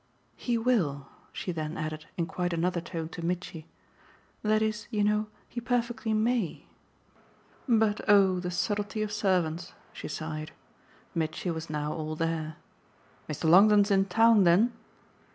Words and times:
"He 0.35 0.57
will!" 0.57 1.09
she 1.31 1.51
then 1.51 1.77
added 1.77 2.07
in 2.17 2.25
quite 2.25 2.53
another 2.53 2.81
tone 2.81 3.07
to 3.09 3.23
Mitchy. 3.23 3.67
"That 4.41 4.63
is, 4.63 4.87
you 4.89 5.03
know, 5.03 5.27
he 5.47 5.61
perfectly 5.61 6.11
MAY. 6.11 6.65
But 7.69 8.01
oh 8.09 8.39
the 8.39 8.49
subtlety 8.49 9.03
of 9.03 9.11
servants!" 9.11 9.73
she 9.93 10.07
sighed. 10.07 10.53
Mitchy 11.13 11.51
was 11.51 11.69
now 11.69 11.93
all 11.93 12.15
there. 12.15 12.55
"Mr. 13.29 13.43
Longdon's 13.47 13.91
in 13.91 14.05
town 14.05 14.43
then?" 14.43 14.73